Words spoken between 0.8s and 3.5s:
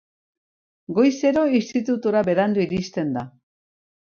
Goizero institutura berandu iristen da.